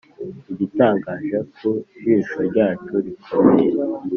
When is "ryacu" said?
2.49-2.93